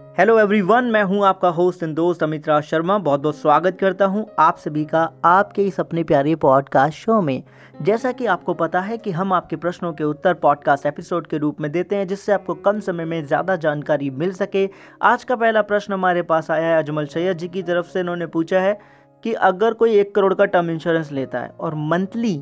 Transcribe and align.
Hello 0.00 0.38
everyone 0.38 0.84
मैं 0.84 1.02
हूँ 1.02 1.24
आपका 1.26 1.48
होस्ट 1.48 1.82
एंड 1.82 1.94
दोस्त 1.96 2.22
अमित 2.22 2.48
राज 2.48 2.62
शर्मा। 2.62 2.96
बहुत 2.98 3.20
बहुत 3.20 3.36
स्वागत 3.36 3.76
करता 3.80 4.06
हूँ 4.06 4.24
आप 4.38 4.56
सभी 4.58 4.84
का 4.84 5.02
आपके 5.24 5.62
इस 5.62 5.78
अपने 5.80 6.02
प्यारे 6.04 6.34
पॉडकास्ट 6.36 6.98
शो 6.98 7.20
में। 7.20 7.42
जैसा 7.82 8.12
कि 8.12 8.26
आपको 8.26 8.54
पता 8.54 8.80
है 8.80 8.98
कि 8.98 9.10
हम 9.10 9.32
आपके 9.32 9.56
प्रश्नों 9.56 9.92
के 9.92 10.04
उत्तर 10.04 10.34
पॉडकास्ट 10.34 10.86
एपिसोड 10.86 11.26
के 11.26 11.38
रूप 11.38 11.60
में 11.60 11.70
देते 11.72 11.96
हैं, 11.96 12.06
जिससे 12.06 12.32
आपको 12.32 12.54
कम 12.54 12.80
समय 12.80 13.04
में 13.04 13.24
ज़्यादा 13.26 13.56
जानकारी 13.56 14.10
मिल 14.10 14.32
सके। 14.32 14.68
आज 15.02 15.24
का 15.24 15.36
पहला 15.36 15.62
प्रश्न 15.62 15.92
हमारे 15.92 16.22
पास 16.22 16.50
आया 16.50 16.66
है 16.66 16.82
अजमल 16.82 17.06
सैयद 17.06 17.38
जी 17.38 17.48
की 17.48 17.62
तरफ़ 17.62 17.86
से। 17.86 18.00
इन्होंने 18.00 18.26
पूछा 18.26 18.60
है 18.60 18.78
कि 19.24 19.32
अगर 19.32 19.74
कोई 19.74 19.98
एक 19.98 20.14
करोड़ 20.14 20.34
का 20.34 20.44
टर्म 20.44 20.70
इंश्योरेंस 20.70 21.12
लेता 21.12 21.38
है 21.38 21.54
और 21.60 21.74
मंथली 21.74 22.36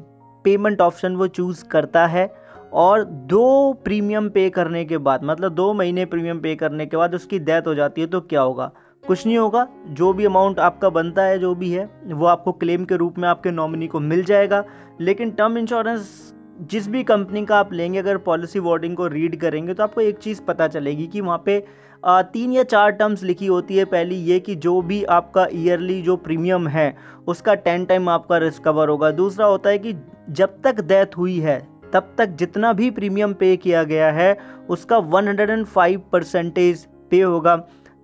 पेमेंट 0.45 0.81
ऑप्शन 0.81 1.17
वो 1.17 1.27
चूज़ 1.27 1.65
करता 1.65 2.07
है 2.07 2.27
और 2.73 3.05
दो 3.05 3.73
प्रीमियम 3.85 4.29
पे 4.29 4.49
करने 4.51 4.85
के 4.85 4.99
बाद 4.99 5.21
मतलब 5.25 5.55
दो 5.55 5.73
महीने 5.75 6.05
प्रीमियम 6.05 6.41
पे 6.41 6.55
करने 6.57 6.87
के 6.87 6.97
बाद 6.97 7.15
उसकी 7.15 7.39
डेथ 7.39 7.67
हो 7.67 7.75
जाती 7.75 8.01
है 8.01 8.07
तो 8.07 8.21
क्या 8.21 8.41
होगा? 8.41 8.71
कुछ 9.05 9.27
नहीं 9.27 9.39
होगा। 9.39 9.67
जो 9.89 10.13
भी 10.13 10.25
अमाउंट 10.25 10.59
आपका 10.59 10.89
बनता 10.89 11.23
है, 11.23 11.39
जो 11.39 11.55
भी 11.55 11.71
है, 11.71 11.89
वो 12.07 12.27
आपको 12.27 12.53
क्लेम 12.53 12.85
के 12.85 12.97
रूप 12.97 13.19
में 13.19 13.29
आपके 13.29 13.51
नॉमिनी 13.51 13.87
को 13.87 14.01
मिल 14.01 14.25
जाएगा। 14.25 14.65
लेकिन 15.01 15.31
टर्म 15.31 15.59
इंश्योरेंस 15.59 16.35
जिस 16.61 16.89
भी 16.89 17.03
कंपनी 17.03 17.45
का 17.47 17.59
आप 17.59 17.73
लेंगे, 17.73 17.99
अगर 17.99 18.17
पॉलिसी 18.17 18.59
वर्डिंग 18.59 18.97
को 18.97 19.07
रीड 19.07 19.41
करेंगे 19.41 19.75
तो 19.75 19.83
आपको 19.83 20.01
एक 20.01 20.19
चीज़ 20.19 20.43
पता 20.43 20.69
चलेगी 20.69 21.07
कि 21.07 21.21
वहाँ 21.21 21.43
पे 21.47 21.65
तीन 22.03 22.53
या 22.53 22.63
चार 22.63 22.91
टर्म्स 22.91 23.23
लिखी 23.23 23.47
होती 23.47 23.77
है। 23.77 23.85
पहली 23.85 24.17
ये 24.17 24.39
कि 24.41 24.55
जो 24.57 24.81
भी 24.83 25.03
आपका 25.05 25.47
ईयरली 25.53 26.01
जो 26.03 26.17
प्रीमियम 26.17 26.69
है, 26.69 26.97
उसका 27.27 27.55
टेन 27.55 27.85
टाइम 27.85 28.09
आपका 28.09 28.39
रिस्कवर 28.39 28.89
होगा। 28.89 29.11
दूसरा 29.11 29.47
होता 29.47 29.71
है 29.71 29.79
कि 29.79 29.95
जब 30.31 30.61
तक 30.65 30.81
डेथ 30.81 31.17
हुई 31.19 31.39
है 31.39 31.78
तब 31.93 32.15
तक 32.19 32.29
जितना 32.39 32.73
भी 32.73 32.91
प्रीमियम 32.91 33.33
पे 33.33 33.57
किया 33.57 33.83
गया 33.85 34.11
है, 34.11 34.37
उसका 34.69 34.99
105 34.99 35.97
परसेंटेज 36.13 36.87
पे 37.11 37.21
होगा। 37.21 37.57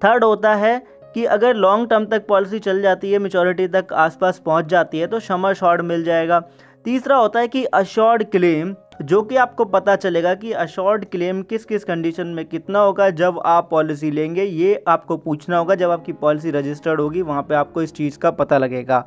थर्ड 0.03 0.25
होता 0.25 0.55
है 0.55 0.79
कि 1.15 1.25
अगर 1.25 1.55
लॉन्ग 1.55 1.89
टर्म 1.91 2.07
तक 2.07 2.27
पॉलिसी 2.27 2.59
चल 2.59 2.81
जाती 2.83 3.13
है 3.13 3.19
मेचोरिटी 3.19 3.67
तक 3.69 3.93
आसपास 3.93 4.39
पहुँच 4.39 4.67
जाती 4.67 4.99
है 4.99 5.07
तो 5.07 5.21
शमर 5.21 5.55
शॉर्ट 5.55 5.81
मिल 5.81 6.05
जाएगा। 6.05 6.41
तीसरा 6.85 7.17
होता 7.17 7.41
है 7.41 7.49
कि 7.49 7.65
अशोर्ड 7.65 8.25
क्लेम 8.25 8.75
जो 9.03 9.23
कि 9.23 9.37
आपको 9.37 9.65
पता 9.65 9.95
चलेगा 9.97 10.35
कि 10.35 10.53
अशोर्ड 10.53 11.05
क्लेम 11.05 11.43
किस 11.43 11.65
किस 11.65 11.85
कंडीशन 11.85 12.27
में 12.27 12.45
कितना 12.45 12.79
होगा, 12.79 13.09
जब 13.11 13.41
आप 13.45 13.69
पॉलिसी 13.71 14.11
लेंगे, 14.11 14.43
ये 14.43 14.85
आपको 14.89 15.17
पूछना 15.17 15.59
होगा, 15.59 15.75
जब 15.75 15.91
आपकी 15.91 16.13
पॉलिसी 16.13 16.51
रजिस्टर्ड 16.51 17.01
होगी, 17.01 17.23
वहाँ 17.23 17.43
पे 17.43 17.55
आपको 17.55 17.83
इस 17.83 17.95
चीज़ 17.95 18.19
का 18.19 18.31
पता 18.31 18.59
लगेगा। 18.59 19.05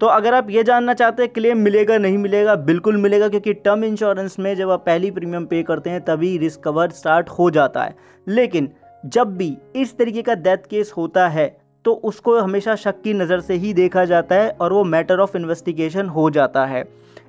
तो 0.00 0.06
अगर 0.08 0.34
आप 0.34 0.50
ये 0.50 0.62
जानना 0.62 0.94
चाहते 0.94 1.22
हैं, 1.22 1.32
क्लेम 1.32 1.58
मिलेगा, 1.58 1.98
नहीं 1.98 2.18
मिलेगा, 2.18 2.54
बिल्कुल 2.56 2.96
मिलेगा, 2.96 3.28
क्योंकि 3.28 3.52
टर्म 3.54 3.84
इंश्योरेंस 3.84 4.38
में 4.38 4.54
जब 4.56 4.70
आप 4.70 4.84
पहली 4.86 5.10
प्रीमियम 5.10 5.46
पे 5.46 5.62
करते 5.62 5.90
हैं, 5.90 6.00
तभी 6.00 6.36
रिस्क 6.38 6.60
कवर 6.60 6.90
स्टार्ट 6.92 7.28
हो 7.28 7.50
जाता 7.50 7.84
है। 7.84 7.94
लेकिन 8.26 8.68
जब 9.04 9.36
भी 9.36 9.56
इस 9.76 9.96
तरीके 9.98 10.22
का 10.22 10.34
डेथ 10.36 10.66
केस 10.70 10.92
होता 10.96 11.28
है 11.28 11.46
तो 11.84 11.92
उसको 12.04 12.38
हमेशा 12.38 12.74
शक 12.76 13.00
की 13.02 13.12
नज़र 13.14 13.40
से 13.40 13.54
ही 13.54 13.72
देखा 13.74 14.04
जाता 14.04 14.34
है 14.34 14.50
और 14.52 14.72
वो 14.72 14.82
मैटर 14.84 15.20
ऑफ़ 15.20 15.36
इन्वेस्टिगेशन 15.36 16.08
हो 16.08 16.28
जाता 16.30 16.64
है। 16.66 16.84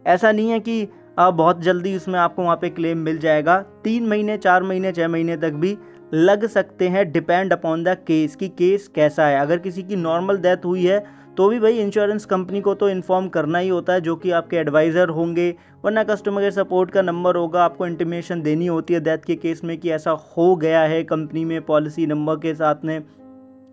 ऐसा 0.08 0.32
नहीं 0.32 0.50
है 0.50 0.60
कि 0.60 0.88
आप 1.20 1.34
बहुत 1.34 1.62
जल्दी 1.62 1.96
उसमें 1.96 2.20
आपको 2.20 2.44
वहाँ 2.44 2.56
पे 2.56 2.70
क्लेम 2.70 2.98
मिल 2.98 3.18
जाएगा। 3.18 3.58
तीन 3.84 4.08
महीने, 4.08 4.38
चार 4.38 4.64
महीने 4.64 4.92
छः 4.92 5.08
महीने 5.08 5.38
तक 5.38 5.54
भी 5.54 5.78
लग 6.14 6.46
सकते 6.48 6.88
हैं, 6.88 7.12
डिपेंड 7.12 7.54
अपॉन 7.54 7.84
द 7.84 7.96
केस 8.08 8.36
कि 8.36 8.48
केस 8.50 8.88
कैसा 8.88 9.28
है। 9.28 9.40
अगर 9.40 9.58
किसी 9.60 9.84
की 9.84 9.96
नॉर्मल 9.96 10.38
डेथ 10.38 10.66
हुई 10.66 10.86
है 10.86 11.04
तो 11.38 11.48
भी 11.50 11.60
भाई 11.60 11.78
इंश्योरेंस 11.80 12.26
कंपनी 12.26 12.60
को 12.62 12.74
तो 12.74 12.90
इन्फॉर्म 12.90 13.28
करना 13.28 13.60
ही 13.60 13.70
होता 13.70 13.94
है, 13.94 14.02
जो 14.02 14.16
कि 14.16 14.32
आपके 14.32 14.58
एडवाइज़र 14.58 15.10
होंगे, 15.10 15.50
वरना 15.86 16.04
कस्टमर 16.04 16.42
केयर 16.42 16.52
सपोर्ट 16.52 16.92
का 16.92 17.02
नंबर 17.02 17.36
होगा, 17.36 17.64
आपको 17.64 17.88
इंटीमेशन 17.88 18.42
देनी 18.42 18.66
होती 18.66 18.94
है 18.94 19.00
डेथ 19.00 19.26
के 19.28 19.36
केस 19.36 19.64
में 19.64 19.78
कि 19.78 19.90
ऐसा 19.90 20.12
हो 20.38 20.56
गया 20.56 20.82
है 20.82 21.04
कंपनी 21.04 21.46
में 21.46 21.62
पॉलिसी 21.62 22.06
नंबर 22.08 22.36
के 22.36 22.54
साथ 22.54 22.86
में 22.86 23.00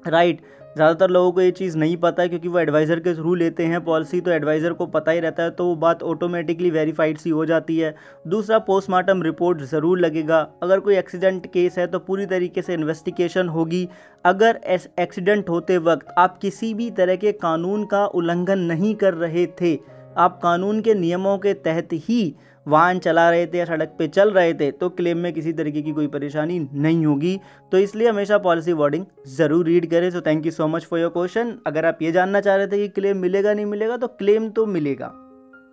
राइट 0.09 0.41
ज़्यादातर 0.77 1.11
लोगों 1.11 1.31
को 1.33 1.41
ये 1.41 1.51
चीज़ 1.51 1.77
नहीं 1.79 1.97
पता 1.97 2.23
है, 2.23 2.29
क्योंकि 2.29 2.49
वो 2.49 2.59
एडवाइज़र 2.59 3.01
के 3.01 3.15
थ्रू 3.15 3.35
लेते 3.35 3.65
हैं 3.65 3.83
पॉलिसी 3.85 4.21
तो 4.21 4.31
एडवाइज़र 4.31 4.73
को 4.73 4.87
पता 4.89 5.13
ही 5.13 5.21
रहता 5.21 5.43
है 5.43 5.51
तो 5.51 5.65
वो 5.67 5.75
बात 5.77 6.03
ऑटोमेटिकली 6.05 6.71
वेरीफाइड 6.71 7.19
सी 7.19 7.31
हो 7.31 7.47
जाती 7.47 7.79
है। 7.79 7.95
दूसरा 8.27 8.59
पोस्टमार्टम 8.61 9.23
रिपोर्ट 9.23 9.63
ज़रूर 9.63 9.99
लगेगा। 10.01 10.39
अगर 10.63 10.81
कोई 10.81 10.97
एक्सीडेंट 10.97 11.47
केस 11.47 11.79
है 11.79 11.87
तो 11.87 11.99
पूरी 12.01 12.27
तरीके 12.27 12.63
से 12.63 12.75
इन्वेस्टिगेशन 12.75 13.49
होगी। 13.49 13.89
अगर 14.25 14.61
एक्सीडेंट 14.67 15.49
होते 15.49 15.79
वक्त 15.81 16.15
आप 16.19 16.39
किसी 16.39 16.73
भी 16.75 16.91
तरह 16.93 17.17
के 17.17 17.33
कानून 17.35 17.85
का 17.87 18.05
उल्लंघन 18.07 18.59
नहीं 18.61 18.95
कर 18.97 19.15
रहे 19.17 19.47
थे, 19.61 19.79
आप 20.17 20.39
कानून 20.43 20.81
के 20.81 20.95
नियमों 20.97 21.37
के 21.39 21.55
तहत 21.57 21.89
ही 22.01 22.23
वाहन 22.71 22.99
चला 22.99 23.29
रहे 23.31 23.47
थे 23.47 23.59
या 23.59 23.65
सड़क 23.65 23.95
पे 23.99 24.09
चल 24.09 24.31
रहे 24.33 24.53
थे 24.55 24.71
तो 24.73 24.89
क्लेम 24.91 25.19
में 25.19 25.33
किसी 25.33 25.53
तरीके 25.53 25.83
की 25.83 25.93
कोई 25.93 26.07
परेशानी 26.09 26.59
नहीं 26.75 27.05
होगी। 27.07 27.39
तो 27.73 27.79
इसलिए 27.79 28.09
हमेशा 28.09 28.39
पॉलिसी 28.41 28.73
वर्डिंग 28.75 29.05
ज़रूर 29.37 29.67
रीड 29.67 29.91
करें। 29.91 30.11
So 30.11 30.21
thank 30.21 30.47
you 30.47 30.53
so 30.53 30.67
much 30.69 30.85
for 30.85 31.01
your 31.01 31.11
question 31.11 31.57
अगर 31.67 31.87
आप 31.87 31.99
ये 32.03 32.13
जानना 32.13 32.41
चाह 32.41 32.57
रहे 32.57 32.67
थे 32.67 32.79
कि 32.79 32.89
क्लेम 32.91 33.17
मिलेगा, 33.19 33.55
नहीं 33.55 33.67
मिलेगा 33.67 33.97
तो 33.97 34.07
क्लेम 34.09 34.49
तो 34.51 34.67
मिलेगा। 34.69 35.07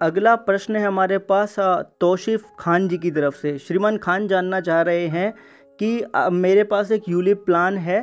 अगला 0.02 0.36
प्रश्न 0.38 0.76
है 0.76 0.86
हमारे 0.86 1.18
पास 1.30 1.56
तोशिफ 2.02 2.44
खान 2.60 2.88
जी 2.88 2.98
की 2.98 3.12
तरफ़ 3.12 3.36
से। 3.36 3.58
श्रीमान 3.58 3.98
खान 3.98 4.28
जानना 4.28 4.60
चाह 4.62 4.82
रहे 4.82 5.08
हैं 5.10 5.34
कि 5.80 6.04
मेरे 6.34 6.64
पास 6.66 6.92
एक 6.92 7.10
यूलिप 7.10 7.44
प्लान 7.46 7.78
है 7.80 8.02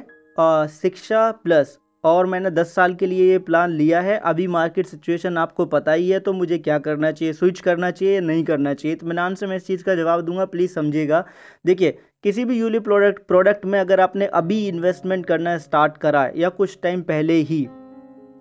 शिक्षा 0.72 1.30
प्लस 1.44 1.78
और 2.04 2.26
मैंने 2.26 2.50
10 2.50 2.74
साल 2.74 2.94
के 2.94 3.06
लिए 3.06 3.30
ये 3.30 3.38
प्लान 3.38 3.70
लिया 3.70 4.00
है। 4.00 4.16
अभी 4.18 4.46
मार्केट 4.46 4.86
सिचुएशन 4.86 5.38
आपको 5.38 5.64
पता 5.66 5.92
ही 5.92 6.08
है 6.10 6.18
तो 6.20 6.32
मुझे 6.32 6.58
क्या 6.58 6.78
करना 6.78 7.10
चाहिए? 7.12 7.32
स्विच 7.32 7.60
करना 7.60 7.90
चाहिए 7.90 8.14
या 8.14 8.20
नहीं 8.20 8.44
करना 8.44 8.74
चाहिए? 8.74 8.98
मैं 9.04 9.34
से 9.34 9.46
मैं 9.46 9.56
इस 9.56 9.66
चीज़ 9.66 9.84
का 9.84 9.94
जवाब 9.94 10.20
दूँगा 10.20 10.44
प्लीज़ 10.44 10.72
समझिएगा। 10.72 11.24
देखिए, 11.66 11.98
किसी 12.24 12.44
भी 12.44 12.58
यूली 12.58 12.78
प्रोडक्ट 12.78 13.26
प्रोडक्ट 13.28 13.64
में 13.66 13.78
अगर 13.80 14.00
आपने 14.00 14.26
अभी 14.26 14.66
इन्वेस्टमेंट 14.68 15.26
करना 15.26 15.56
स्टार्ट 15.58 15.96
करा 15.96 16.28
या 16.36 16.48
कुछ 16.48 16.78
टाइम 16.82 17.02
पहले 17.02 17.34
ही, 17.34 17.64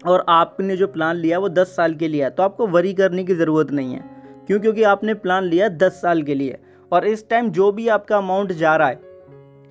और 0.06 0.26
आपने 0.30 0.78
जो 0.78 0.88
प्लान 0.88 1.16
लिया 1.16 1.40
वो 1.40 1.50
दस 1.50 1.76
साल 1.76 1.94
के 1.96 2.08
लिए 2.08 2.24
है 2.24 2.30
तो 2.30 2.44
आपको 2.44 2.68
वरी 2.68 2.94
करने 2.94 3.24
की 3.24 3.36
ज़रूरत 3.36 3.72
नहीं 3.72 3.94
है। 3.94 4.04
क्यों? 4.48 4.60
क्योंकि 4.60 4.84
आपने 4.84 5.14
प्लान 5.16 5.44
लिया 5.44 5.68
दस 5.70 6.02
साल 6.02 6.22
के 6.22 6.36
लिए। 6.36 6.58
और 6.92 7.06
इस 7.06 7.28
टाइम 7.30 7.50
जो 7.50 7.72
भी 7.72 7.88
आपका 7.88 8.18
अमाउंट 8.18 8.52
जा 8.54 8.76
रहा 8.76 8.88
है 8.88 9.00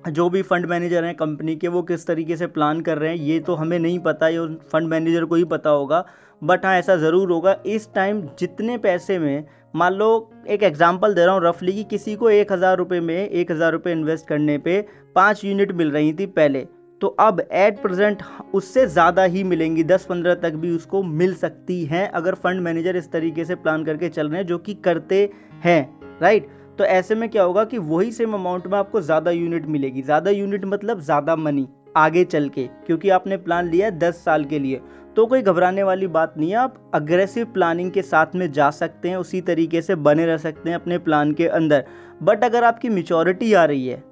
जो 0.05 0.29
भी 0.29 0.41
फंड 0.41 0.65
मैनेजर 0.65 1.03
हैं 1.03 1.15
कंपनी 1.15 1.55
के, 1.55 1.67
वो 1.67 1.81
किस 1.83 2.05
तरीके 2.07 2.35
से 2.37 2.47
प्लान 2.47 2.81
कर 2.81 2.97
रहे 2.97 3.09
हैं, 3.09 3.17
ये 3.17 3.39
तो 3.39 3.55
हमें 3.55 3.77
नहीं 3.79 3.99
पता, 4.01 4.27
ये 4.27 4.47
फंड 4.71 4.87
मैनेजर 4.87 5.25
को 5.25 5.35
ही 5.35 5.43
पता 5.45 5.69
होगा। 5.69 6.05
बट 6.41 6.65
हाँ 6.65 6.75
ऐसा 6.75 6.95
ज़रूर 6.97 7.31
होगा, 7.31 7.55
इस 7.65 7.87
टाइम 7.95 8.21
जितने 8.39 8.77
पैसे 8.77 9.17
में, 9.19 9.45
मान 9.75 9.93
लो 9.93 10.29
एक 10.47 10.63
एग्जांपल 10.63 11.13
दे 11.13 11.25
रहा 11.25 11.33
हूँ 11.35 11.41
रफली 11.43 11.73
कि 11.73 11.83
किसी 11.85 12.15
को 12.15 12.29
एक 12.29 12.51
हज़ार 12.51 12.77
रुपये 12.77 12.99
में 13.01 13.29
एक 13.29 13.51
हज़ार 13.51 13.71
रुपये 13.71 13.93
इन्वेस्ट 13.93 14.27
करने 14.27 14.57
पे 14.57 14.79
पाँच 15.15 15.43
यूनिट 15.45 15.71
मिल 15.71 15.91
रही 15.91 16.13
थी 16.13 16.25
पहले 16.27 16.65
तो 17.01 17.07
अब 17.19 17.39
एट 17.41 17.81
प्रेजेंट 17.81 18.21
उससे 18.53 18.85
ज़्यादा 18.87 19.23
ही 19.23 19.43
मिलेंगी, 19.43 19.83
दस 19.83 20.05
पंद्रह 20.05 20.35
तक 20.35 20.53
भी 20.53 20.69
उसको 20.71 21.01
मिल 21.03 21.33
सकती 21.35 21.83
हैं, 21.85 22.07
अगर 22.09 22.35
फंड 22.35 22.61
मैनेजर 22.61 22.95
इस 22.95 23.11
तरीके 23.11 23.45
से 23.45 23.55
प्लान 23.55 23.83
करके 23.85 24.09
चल 24.09 24.29
रहे 24.29 24.39
हैं, 24.39 24.47
जो 24.47 24.57
कि 24.57 24.73
करते 24.75 25.29
हैं 25.63 26.19
राइट 26.21 26.47
तो 26.77 26.83
ऐसे 26.85 27.15
में 27.15 27.29
क्या 27.29 27.43
होगा 27.43 27.63
कि 27.65 27.77
वही 27.79 28.11
सेम 28.11 28.33
अमाउंट 28.33 28.67
में 28.67 28.77
आपको 28.77 29.01
ज़्यादा 29.01 29.31
यूनिट 29.31 29.65
मिलेगी। 29.67 30.01
ज़्यादा 30.01 30.31
यूनिट 30.31 30.65
मतलब 30.65 30.99
ज़्यादा 31.01 31.35
मनी 31.35 31.67
आगे 31.97 32.23
चल 32.25 32.47
के, 32.49 32.63
क्योंकि 32.85 33.09
आपने 33.09 33.37
प्लान 33.37 33.69
लिया 33.69 33.87
है 33.87 33.97
दस 33.99 34.23
साल 34.25 34.45
के 34.45 34.59
लिए। 34.59 34.81
तो 35.15 35.25
कोई 35.25 35.41
घबराने 35.41 35.83
वाली 35.83 36.07
बात 36.07 36.33
नहीं 36.37 36.49
है, 36.49 36.55
आप 36.55 36.91
अग्रेसिव 36.93 37.45
प्लानिंग 37.47 37.91
के 37.91 38.01
साथ 38.01 38.35
में 38.35 38.51
जा 38.51 38.69
सकते 38.71 39.09
हैं, 39.09 39.17
उसी 39.17 39.41
तरीके 39.43 39.81
से 39.81 39.95
बने 39.97 40.25
रह 40.25 40.37
सकते 40.39 40.69
हैं 40.69 40.75
अपने 40.75 40.97
प्लान 40.99 41.33
के 41.33 41.47
अंदर। 41.49 41.83
बट 42.23 42.43
अगर 42.43 42.63
आपकी 42.63 42.89
मिचोरिटी 42.91 43.53
आ 43.53 43.65
रही 43.65 43.87
है 43.87 44.03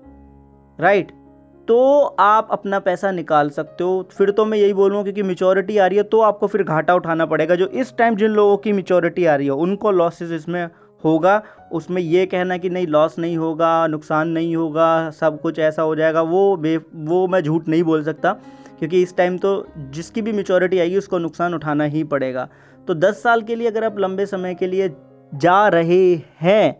राइट 0.80 1.12
तो 1.68 2.00
आप 2.20 2.48
अपना 2.52 2.80
पैसा 2.80 3.12
निकाल 3.12 3.50
सकते 3.50 3.84
हो। 3.84 4.08
फिर 4.12 4.32
तो 4.32 4.46
मैं 4.46 4.58
यही 4.58 4.74
बोलूँगा 4.74 5.04
क्योंकि 5.04 5.24
मिचोरिटी 5.24 5.78
आ 5.78 5.86
रही 5.88 5.98
है 5.98 6.04
तो 6.06 6.20
आपको 6.22 6.48
फिर 6.48 6.64
घाटा 6.64 6.96
उठाना 6.96 7.26
पड़ेगा। 7.26 7.56
जो 7.56 7.68
इस 7.68 7.96
टाइम 7.98 8.16
जिन 8.16 8.32
लोगों 8.32 8.58
की 8.58 8.72
मिचोरिटी 8.74 9.26
आ 9.26 9.36
रही 9.36 9.48
है, 9.48 9.54
उनको 9.54 9.92
लॉसेस 9.92 10.32
इसमें 10.32 10.68
होगा, 11.06 11.42
उसमें 11.72 12.02
ये 12.02 12.26
कहना 12.26 12.58
कि 12.58 12.70
नहीं 12.70 12.88
लॉस 12.88 13.18
नहीं 13.20 13.38
होगा, 13.38 13.88
नुकसान 13.88 14.30
नहीं 14.30 14.56
होगा, 14.56 15.10
सब 15.12 15.40
कुछ 15.42 15.60
ऐसा 15.60 15.82
हो 15.82 15.96
जाएगा, 15.96 16.22
वो 16.22 16.56
बे, 16.58 16.76
वो 16.78 17.28
मैं 17.28 17.42
झूठ 17.42 17.68
नहीं 17.68 17.84
बोल 17.84 18.04
सकता, 18.04 18.34
क्योंकि 18.80 19.02
इस 19.02 19.16
टाइम 19.18 19.38
तो 19.38 19.66
जिसकी 19.92 20.22
भी 20.22 20.32
मेचोरिटी 20.32 20.80
आएगी, 20.80 20.98
उसको 20.98 21.18
नुकसान 21.20 21.54
उठाना 21.54 21.84
ही 21.86 22.04
पड़ेगा। 22.06 22.48
तो 22.88 22.94
10 22.96 23.24
साल 23.24 23.42
के 23.42 23.56
लिए 23.56 23.68
अगर 23.68 23.84
आप 23.84 24.00
लंबे 24.00 24.26
समय 24.26 24.56
के 24.56 24.68
लिए 24.68 24.90
जा 25.32 25.68
रहे 25.68 26.16
हैं 26.42 26.78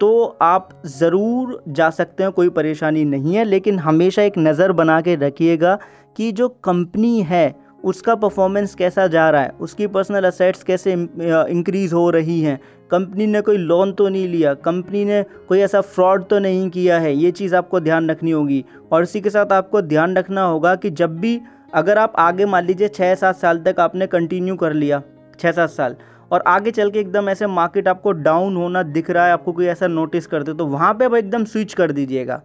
तो 0.00 0.24
आप 0.42 0.68
ज़रूर 0.88 1.62
जा 1.68 1.88
सकते 1.90 2.22
हैं, 2.22 2.32
कोई 2.32 2.48
परेशानी 2.50 3.04
नहीं 3.04 3.34
है, 3.34 3.44
लेकिन 3.44 3.78
हमेशा 3.78 4.22
एक 4.22 4.38
नज़र 4.38 4.72
बना 4.72 5.00
के 5.00 5.14
रखिएगा 5.16 5.78
कि 6.16 6.30
जो 6.32 6.48
कंपनी 6.64 7.20
है 7.22 7.54
उसका 7.84 8.14
परफॉर्मेंस 8.14 8.74
कैसा 8.74 9.06
जा 9.06 9.28
रहा 9.30 9.42
है? 9.42 9.52
उसकी 9.60 9.86
पर्सनल 9.86 10.24
असेट्स 10.24 10.62
कैसे 10.62 10.92
इंक्रीज़ 10.92 11.94
हो 11.94 12.08
रही 12.10 12.40
हैं? 12.40 12.58
कंपनी 12.90 13.26
ने 13.26 13.40
कोई 13.40 13.56
लोन 13.56 13.92
तो 13.92 14.08
नहीं 14.08 14.28
लिया 14.28 14.54
कंपनी 14.54 15.04
ने 15.04 15.22
कोई 15.48 15.60
ऐसा 15.60 15.80
फ्रॉड 15.80 16.24
तो 16.24 16.38
नहीं 16.38 16.68
किया 16.70 16.98
है? 16.98 17.14
ये 17.14 17.30
चीज़ 17.30 17.54
आपको 17.56 17.80
ध्यान 17.80 18.10
रखनी 18.10 18.30
होगी। 18.30 18.64
और 18.92 19.02
इसी 19.02 19.20
के 19.20 19.30
साथ 19.30 19.52
आपको 19.52 19.82
ध्यान 19.82 20.16
रखना 20.16 20.44
होगा 20.44 20.74
कि 20.74 20.90
जब 20.90 21.18
भी, 21.18 21.40
अगर 21.74 21.98
आप 21.98 22.12
आगे 22.18 22.44
मान 22.46 22.66
लीजिए 22.66 22.88
छः 22.88 23.14
सात 23.14 23.36
साल 23.36 23.58
तक 23.58 23.80
आपने 23.80 24.06
कंटिन्यू 24.06 24.56
कर 24.56 24.72
लिया 24.72 25.02
छः 25.40 25.52
सात 25.52 25.70
साल, 25.70 25.96
और 26.32 26.42
आगे 26.46 26.70
चल 26.70 26.90
के 26.90 26.98
एकदम 26.98 27.28
ऐसे 27.28 27.46
मार्केट 27.46 27.88
आपको 27.88 28.12
डाउन 28.12 28.56
होना 28.56 28.82
दिख 28.84 29.10
रहा 29.10 29.26
है, 29.26 29.32
आपको 29.32 29.52
कोई 29.52 29.66
ऐसा 29.66 29.86
नोटिस 29.86 30.26
करते 30.26 30.54
तो 30.54 30.66
वहाँ 30.66 30.92
पे 30.94 31.04
आप 31.04 31.14
एकदम 31.14 31.44
स्विच 31.44 31.74
कर 31.74 31.92
दीजिएगा 31.92 32.42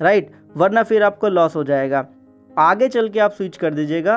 राइट 0.00 0.30
वरना 0.56 0.82
फिर 0.82 1.02
आपको 1.02 1.28
लॉस 1.28 1.56
हो 1.56 1.64
जाएगा। 1.64 2.06
आगे 2.50 2.88
चल 2.88 3.08
के 3.08 3.20
आप 3.20 3.32
स्विच 3.32 3.56
कर 3.56 3.74
दीजिएगा 3.74 4.16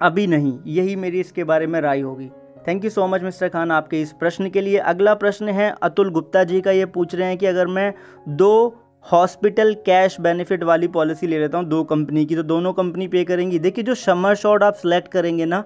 अभी 0.00 0.26
नहीं, 0.26 0.58
यही 0.66 0.96
मेरी 0.96 1.20
इसके 1.20 1.44
बारे 1.44 1.66
में 1.66 1.80
राय 1.80 2.00
होगी। 2.00 2.28
Thank 2.68 2.84
you 2.84 2.90
so 2.90 3.06
much 3.06 3.22
mister 3.22 3.48
Khan 3.48 3.70
आपके 3.70 4.00
इस 4.02 4.12
प्रश्न 4.12 4.48
के 4.50 4.60
लिए। 4.60 4.78
अगला 4.78 5.14
प्रश्न 5.16 5.48
है, 5.50 5.74
अतुल 5.82 6.10
गुप्ता 6.10 6.42
जी 6.44 6.60
का 6.60 6.70
ये 6.70 6.86
पूछ 6.88 7.14
रहे 7.14 7.28
हैं 7.28 7.38
कि 7.38 7.46
अगर 7.46 7.66
मैं 7.68 7.92
दो 8.30 8.84
हॉस्पिटल 9.06 9.74
कैश 9.86 10.20
बेनिफिट 10.20 10.62
वाली 10.64 10.88
पॉलिसी 10.88 11.26
ले 11.26 11.38
लेता 11.38 11.58
हूँ, 11.58 11.66
दो 11.66 11.82
कंपनी 11.84 12.24
की 12.24 12.36
तो 12.36 12.42
दोनों 12.44 12.72
कंपनी 12.72 13.08
पे 13.08 13.24
करेंगी। 13.24 13.58
देखिए, 13.58 13.84
जो 13.84 13.94
समर 13.96 14.34
शॉट 14.36 14.62
आप 14.62 14.74
सेलेक्ट 14.76 15.08
करेंगे 15.08 15.44
ना, 15.46 15.64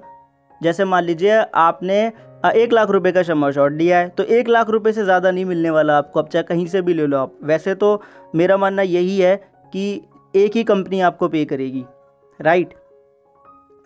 जैसे 0.60 0.84
मान 0.84 1.04
लीजिए 1.04 1.42
आपने 1.56 2.00
एक 2.46 2.72
लाख 2.72 2.90
रुपए 2.90 3.10
का 3.12 3.22
समर 3.22 3.52
शॉट 3.52 3.72
लिया 3.72 3.98
है 3.98 4.08
तो 4.08 4.22
एक 4.24 4.48
लाख 4.48 4.70
रुपए 4.70 4.92
से 4.92 5.04
ज़्यादा 5.04 5.30
नहीं 5.30 5.44
मिलने 5.44 5.70
वाला 5.70 5.96
आपको 5.98 6.20
अब 6.20 6.28
चाहे 6.28 6.42
कहीं 6.42 6.66
से 6.66 6.82
भी 6.82 6.94
ले 6.94 7.06
लो 7.06 7.18
आप। 7.18 7.34
वैसे 7.44 7.74
तो 7.74 8.00
मेरा 8.34 8.56
मानना 8.56 8.82
यही 8.84 9.18
है 9.18 9.36
कि 9.72 9.84
एक 10.34 10.56
ही 10.56 10.64
कंपनी 10.64 11.00
आपको 11.00 11.28
पे 11.28 11.44
करेगी 11.44 11.84
राइट 12.40 12.74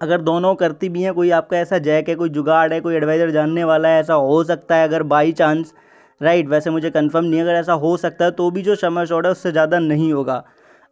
अगर 0.01 0.21
दोनों 0.23 0.55
करती 0.57 0.89
भी 0.89 1.03
हैं, 1.03 1.13
कोई 1.15 1.31
आपका 1.33 1.57
ऐसा 1.59 1.79
जैक 1.81 2.09
है, 2.09 2.15
कोई 2.15 2.29
जुगाड़ 2.31 2.73
है, 2.73 2.81
कोई 2.81 2.95
एडवाइज़र 2.97 3.31
जानने 3.31 3.65
वाला 3.65 3.89
है, 3.89 4.01
ऐसा 4.01 4.15
हो 4.15 4.43
सकता 4.45 4.77
है 4.77 4.89
अगर 4.89 5.03
बाई 5.05 5.33
चांस 5.35 5.73
राइट 6.21 6.49
वैसे 6.49 6.71
मुझे 6.71 6.91
कंफर्म 6.91 7.25
नहीं 7.25 7.41
अगर 7.41 7.55
ऐसा 7.55 7.73
हो 7.75 7.97
सकता 7.97 8.25
है 8.25 8.31
तो 8.33 8.51
भी 8.51 8.63
जो 8.63 8.75
समर 8.77 9.07
शॉट 9.07 9.27
है, 9.27 9.33
उससे 9.33 9.53
ज़्यादा 9.53 9.79
नहीं 9.81 10.13
होगा। 10.13 10.43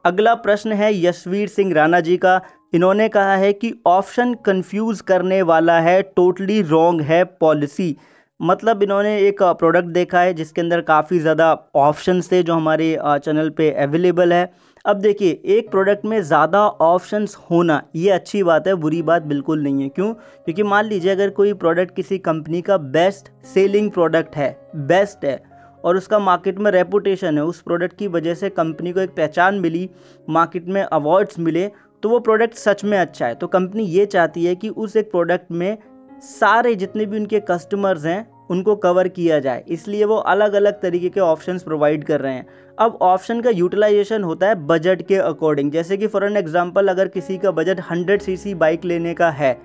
अगला 0.04 0.34
प्रश्न 0.36 0.72
है 0.72 0.90
यशवीर 0.96 1.48
सिंह 1.48 1.72
राणा 1.74 2.00
जी 2.00 2.16
का। 2.16 2.40
इन्होंने 2.74 3.08
कहा 3.10 3.36
है 3.36 3.52
कि 3.52 3.72
ऑप्शन 3.86 4.34
कंफ्यूज 4.46 5.00
करने 5.02 5.40
वाला 5.44 5.78
है 5.80 6.00
टोटली 6.16 6.60
रॉन्ग 6.64 7.00
है 7.02 7.22
पॉलिसी 7.40 7.96
मतलब 8.40 8.82
इन्होंने 8.82 9.16
एक 9.18 9.42
प्रोडक्ट 9.42 9.88
देखा 9.88 10.20
है, 10.20 10.32
जिसके 10.34 10.60
अंदर 10.60 10.80
काफ़ी 10.82 11.18
ज़्यादा 11.18 11.52
ऑप्शंस 11.76 12.30
थे, 12.32 12.42
जो 12.42 12.54
हमारे 12.54 12.96
चैनल 13.02 13.50
पे 13.50 13.70
अवेलेबल 13.82 14.32
है। 14.32 14.52
अब 14.84 14.96
देखिए, 14.96 15.40
एक 15.46 15.70
प्रोडक्ट 15.70 16.04
में 16.04 16.20
ज़्यादा 16.22 16.60
ऑप्शंस 16.60 17.36
होना, 17.50 17.80
ये 17.96 18.10
अच्छी 18.10 18.42
बात 18.42 18.66
है, 18.66 18.74
बुरी 18.74 19.00
बात 19.02 19.22
बिल्कुल 19.22 19.62
नहीं 19.62 19.82
है। 19.82 19.88
क्यों? 19.88 20.12
क्योंकि 20.14 20.62
मान 20.62 20.84
लीजिए, 20.84 21.12
अगर 21.12 21.30
कोई 21.30 21.52
प्रोडक्ट 21.54 21.94
किसी 21.96 22.18
कंपनी 22.18 22.60
का 22.62 22.76
बेस्ट 22.76 23.30
सेलिंग 23.44 23.90
प्रोडक्ट 23.90 24.36
है 24.36 24.50
बेस्ट 24.78 25.24
है, 25.24 25.42
और 25.84 25.96
उसका 25.96 26.18
मार्केट 26.18 26.58
में 26.58 26.70
रेपुटेशन 26.70 27.38
है, 27.38 27.44
उस 27.44 27.60
प्रोडक्ट 27.60 27.96
की 27.98 28.08
वजह 28.08 28.34
से 28.34 28.50
कंपनी 28.50 28.92
को 28.92 29.00
एक 29.00 29.10
पहचान 29.10 29.60
मिली 29.60 29.88
मार्केट 30.28 30.66
में 30.66 30.82
अवार्ड्स 30.82 31.38
मिले 31.38 31.70
तो 32.02 32.08
वो 32.08 32.18
प्रोडक्ट 32.20 32.54
सच 32.54 32.84
में 32.84 32.98
अच्छा 32.98 33.26
है। 33.26 33.34
तो 33.34 33.46
कंपनी 33.46 33.84
ये 33.84 34.06
चाहती 34.06 34.44
है 34.44 34.54
कि 34.54 34.68
उस 34.68 34.96
एक 34.96 35.10
प्रोडक्ट 35.10 35.50
में 35.52 35.76
सारे 36.20 36.74
जितने 36.74 37.06
भी 37.06 37.16
उनके 37.16 37.40
कस्टमर्स 37.40 38.04
हैं 38.04 38.26
उनको 38.50 38.74
कवर 38.76 39.08
किया 39.10 39.38
जाए। 39.38 39.64
इसलिए 39.68 40.04
वो 40.04 40.16
अलग 40.16 40.52
अलग 40.54 40.80
तरीके 40.80 41.08
के 41.08 41.20
ऑप्शंस 41.20 41.62
प्रोवाइड 41.62 42.04
कर 42.04 42.20
रहे 42.20 42.32
हैं। 42.34 42.46
अब 42.78 42.98
ऑप्शन 43.02 43.40
का 43.40 43.50
यूटिलाइजेशन 43.52 44.24
होता 44.24 44.48
है 44.48 44.54
बजट 44.66 45.06
के 45.08 45.16
अकॉर्डिंग 45.16 45.70
जैसे 45.72 45.96
कि 45.96 46.06
फॉर 46.06 46.24
एन 46.24 46.36
एग्ज़ाम्पल 46.36 46.88
अगर 46.88 47.08
किसी 47.10 47.38
का 47.38 47.50
बजट 47.52 47.80
100 47.82 48.20
सीसी 48.22 48.54
बाइक 48.56 48.84
लेने 48.84 49.14
का 49.14 49.30
है, 49.32 49.56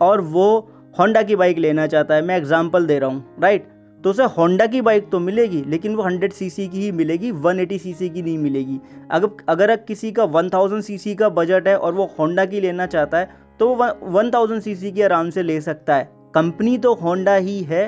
और 0.00 0.20
वो 0.20 0.58
होंडा 0.98 1.22
की 1.22 1.36
बाइक 1.36 1.58
लेना 1.58 1.86
चाहता 1.86 2.14
है, 2.14 2.22
मैं 2.22 2.36
एग्ज़ाम्पल 2.36 2.86
दे 2.86 2.98
रहा 2.98 3.10
हूँ 3.10 3.40
राइट 3.42 3.66
तो 4.00 4.10
उसे 4.10 4.24
होंडा 4.32 4.66
की 4.66 4.80
बाइक 4.80 5.10
तो 5.10 5.18
मिलेगी, 5.20 5.62
लेकिन 5.66 5.94
वो 5.94 6.02
100 6.04 6.32
सीसी 6.32 6.66
की 6.68 6.80
ही 6.80 6.90
मिलेगी 6.92 7.30
180 7.32 7.78
सीसी 7.78 8.08
की 8.08 8.22
नहीं 8.22 8.38
मिलेगी। 8.38 8.78
अगर 9.10 9.44
अगर 9.48 9.74
किसी 9.78 10.10
का 10.12 10.24
1000 10.34 10.80
सीसी 10.82 11.14
का 11.14 11.28
बजट 11.30 11.68
है 11.68 11.76
और 11.76 11.94
वो 11.94 12.04
होंडा 12.18 12.44
की 12.44 12.60
लेना 12.60 12.86
चाहता 12.88 13.18
है 13.18 13.28
तो 13.60 13.68
वो 13.68 13.88
1000 14.14 14.60
सीसी 14.60 14.92
की 14.92 15.02
आराम 15.02 15.30
से 15.30 15.42
ले 15.42 15.60
सकता 15.60 15.96
है। 15.96 16.08
कंपनी 16.34 16.76
तो 16.78 16.94
होंडा 16.96 17.34
ही 17.36 17.60
है 17.62 17.86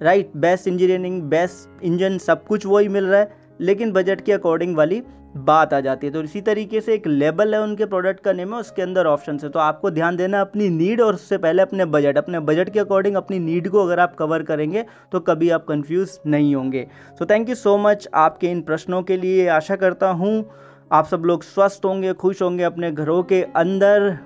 right 0.00 0.30
best 0.36 0.68
engineering 0.68 1.20
best 1.24 1.84
engine 1.84 2.18
सब 2.20 2.44
कुछ 2.44 2.66
वही 2.66 2.88
मिल 2.88 3.04
रहा 3.04 3.20
है, 3.20 3.30
लेकिन 3.60 3.92
बजट 3.92 4.20
के 4.20 4.32
अकॉर्डिंग 4.32 4.76
वाली 4.76 5.02
बात 5.36 5.72
आ 5.74 5.78
जाती 5.80 6.06
है। 6.06 6.12
तो 6.12 6.22
इसी 6.22 6.40
तरीके 6.40 6.80
से 6.80 6.94
एक 6.94 7.06
लेबल 7.06 7.54
है 7.54 7.60
उनके 7.60 7.84
प्रोडक्ट 7.86 8.20
का 8.20 8.32
नेम 8.32 8.52
है, 8.54 8.60
उसके 8.60 8.82
अंदर 8.82 9.06
ऑप्शन 9.06 9.38
है। 9.42 9.48
तो 9.48 9.58
आपको 9.58 9.90
ध्यान 9.90 10.16
देना 10.16 10.40
अपनी 10.40 10.68
नीड 10.70 11.00
और 11.00 11.14
उससे 11.14 11.38
पहले 11.38 11.62
अपने 11.62 11.84
बजट 11.86 12.18
अपने 12.18 12.40
बजट 12.42 12.72
के 12.72 12.80
अकॉर्डिंग 12.80 13.16
अपनी 13.16 13.38
नीड 13.38 13.68
को 13.68 13.82
अगर 13.82 14.00
आप 14.00 14.14
कवर 14.16 14.42
करेंगे 14.42 14.84
तो 15.12 15.20
कभी 15.20 15.50
आप 15.50 15.64
कंफ्यूज 15.66 16.18
नहीं 16.26 16.54
होंगे। 16.54 16.86
So 17.18 17.26
thank 17.26 17.48
you 17.48 17.54
so 17.54 17.76
much 17.78 18.08
आपके 18.16 18.50
इन 18.50 18.60
प्रश्नों 18.62 19.02
के 19.02 19.16
लिए। 19.16 19.48
आशा 19.48 19.76
करता 19.76 20.10
हूँ 20.10 20.44
आप 20.92 21.06
सब 21.06 21.22
लोग 21.24 21.42
स्वस्थ 21.44 21.84
होंगे, 21.84 22.12
खुश 22.14 22.42
होंगे 22.42 22.64
अपने 22.64 22.92
घरों 22.92 23.22
के 23.22 23.42
अंदर। 23.56 24.16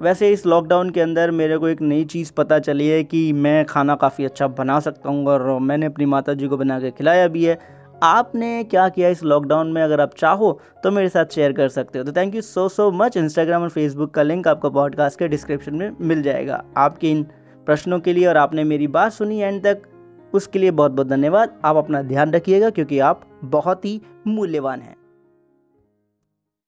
वैसे 0.00 0.28
इस 0.28 0.44
लॉकडाउन 0.46 0.90
के 0.90 1.00
अंदर 1.00 1.30
मेरे 1.30 1.56
को 1.58 1.68
एक 1.68 1.80
नई 1.82 2.04
चीज़ 2.04 2.32
पता 2.32 2.58
चली 2.58 2.86
है 2.88 3.02
कि 3.04 3.32
मैं 3.32 3.64
खाना 3.64 3.94
काफ़ी 3.94 4.24
अच्छा 4.24 4.46
बना 4.48 4.78
सकता 4.80 5.08
हूँ 5.08 5.26
और 5.26 5.58
मैंने 5.60 5.86
अपनी 5.86 6.06
माता 6.06 6.34
जी 6.34 6.48
को 6.48 6.56
बना 6.56 6.78
के 6.80 6.90
खिलाया 6.90 7.26
भी 7.28 7.44
है। 7.44 7.58
आपने 8.02 8.62
क्या 8.64 8.88
किया 8.88 9.08
इस 9.08 9.22
लॉकडाउन 9.24 9.72
में? 9.72 9.82
अगर 9.82 10.00
आप 10.00 10.14
चाहो 10.18 10.58
तो 10.84 10.90
मेरे 10.90 11.08
साथ 11.08 11.34
शेयर 11.34 11.52
कर 11.52 11.68
सकते 11.68 11.98
हो। 11.98 12.04
तो 12.04 12.12
thank 12.12 12.34
you 12.34 12.40
so 12.40 12.68
so 12.68 12.90
much 12.92 13.16
Instagram 13.16 13.62
और 13.62 13.68
फेसबुक 13.68 14.14
का 14.14 14.22
लिंक 14.22 14.48
आपको 14.48 14.70
पॉडकास्ट 14.70 15.18
के 15.18 15.28
डिस्क्रिप्शन 15.28 15.74
में 15.74 15.90
मिल 16.00 16.22
जाएगा। 16.22 16.62
आपके 16.76 17.10
इन 17.10 17.22
प्रश्नों 17.66 17.98
के 18.00 18.12
लिए 18.12 18.26
और 18.26 18.36
आपने 18.36 18.64
मेरी 18.64 18.86
बात 18.88 19.12
सुनी 19.12 19.40
एंड 19.40 19.62
तक, 19.62 19.82
उसके 20.34 20.58
लिए 20.58 20.70
बहुत 20.70 20.92
बहुत 20.92 21.08
धन्यवाद। 21.08 21.60
आप 21.64 21.76
अपना 21.76 22.02
ध्यान 22.02 22.32
रखिएगा, 22.32 22.70
क्योंकि 22.70 22.98
आप 23.00 23.28
बहुत 23.44 23.84
ही 23.84 24.00
मूल्यवान 24.26 24.80
हैं। 24.80 24.94